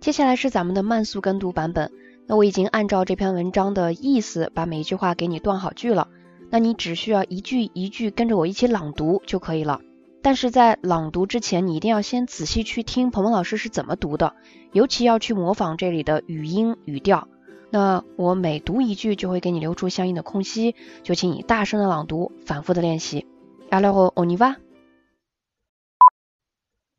[0.00, 1.92] 接下来是咱们的慢速跟读版本。
[2.26, 6.08] 那我已经按照这篇文章的意思把每一句话给你断好句了。
[6.48, 9.80] 那你只需要一句一句跟着我一起朗读就可以了。
[10.22, 14.34] 但是在朗读之前，你一定要先仔细去听鹏鹏老师是怎么读的，
[14.72, 17.28] 尤其要去模仿这里的语音语调。
[17.70, 23.26] 那我每读一句就会给你留出相应的空隙，就请你大声的朗读，反复的练习。
[23.70, 24.56] Alors on y va.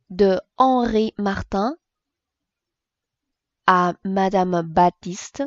[0.07, 1.80] De Henri Martin.
[3.73, 5.43] À Madame Baptiste,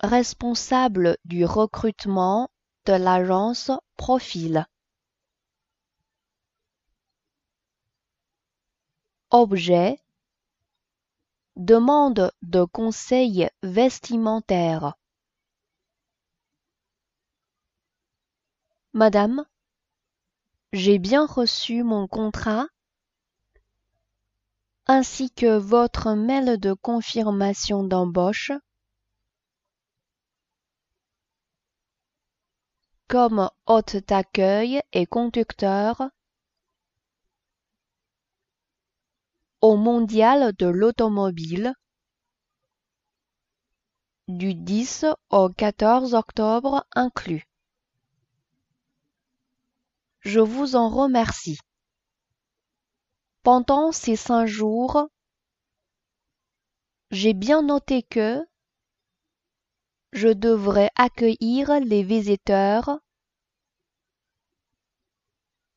[0.00, 2.50] responsable du recrutement
[2.84, 4.66] de l'agence Profil.
[9.30, 9.98] Objet
[11.56, 14.98] Demande de conseil vestimentaire.
[18.92, 19.46] Madame,
[20.74, 22.66] j'ai bien reçu mon contrat
[24.86, 28.52] ainsi que votre mail de confirmation d'embauche.
[33.08, 36.02] Comme hôte d'accueil et conducteur
[39.60, 41.72] au Mondial de l'automobile
[44.28, 47.44] du 10 au 14 octobre inclus.
[50.20, 51.58] Je vous en remercie.
[53.46, 55.08] Pendant ces cinq jours,
[57.12, 58.44] j'ai bien noté que
[60.10, 62.98] je devrais accueillir les visiteurs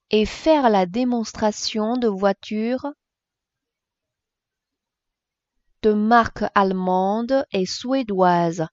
[0.09, 2.87] et faire la démonstration de voitures
[5.83, 8.65] de marque allemande et suédoise.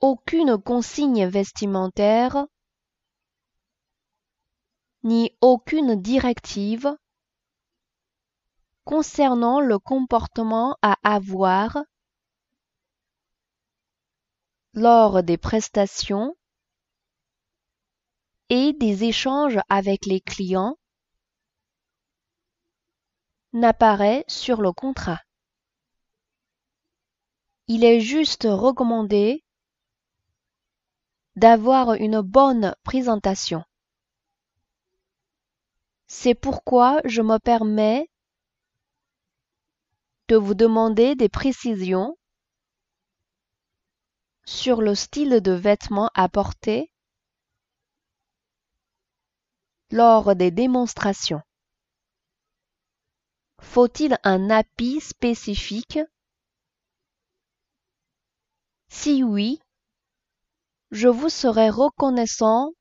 [0.00, 2.48] Aucune consigne vestimentaire
[5.08, 6.94] ni aucune directive
[8.84, 11.78] concernant le comportement à avoir
[14.74, 16.36] lors des prestations
[18.50, 20.76] et des échanges avec les clients
[23.54, 25.22] n'apparaît sur le contrat.
[27.66, 29.42] Il est juste recommandé
[31.34, 33.64] d'avoir une bonne présentation.
[36.08, 38.08] C'est pourquoi je me permets
[40.28, 42.16] de vous demander des précisions
[44.46, 46.90] sur le style de vêtements à porter
[49.90, 51.42] lors des démonstrations.
[53.60, 55.98] Faut-il un appui spécifique?
[58.88, 59.60] Si oui,
[60.90, 62.72] je vous serai reconnaissant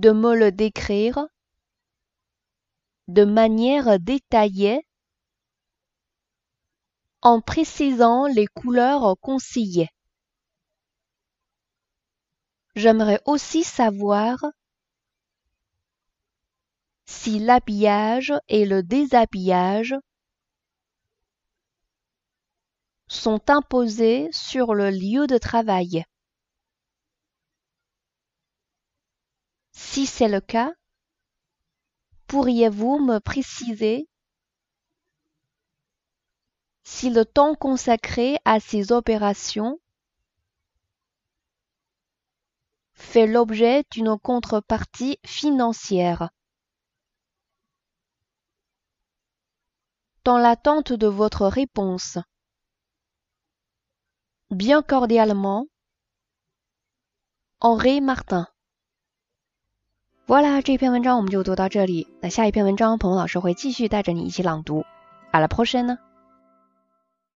[0.00, 1.28] de me le décrire
[3.08, 4.86] de manière détaillée
[7.20, 9.90] en précisant les couleurs conseillées.
[12.74, 14.42] J'aimerais aussi savoir
[17.04, 19.94] si l'habillage et le déshabillage
[23.06, 26.04] sont imposés sur le lieu de travail.
[29.92, 30.72] Si c'est le cas,
[32.28, 34.08] pourriez-vous me préciser
[36.84, 39.80] si le temps consacré à ces opérations
[42.94, 46.30] fait l'objet d'une contrepartie financière?
[50.22, 52.16] Dans l'attente de votre réponse,
[54.52, 55.66] bien cordialement,
[57.58, 58.46] Henri Martin.
[60.30, 62.06] 好啦，这篇文章我们就读到这里。
[62.20, 64.84] 那下一篇文章，鹏鹏老师会继续带着你一起朗读。
[65.32, 65.98] 阿拉 o 什呢？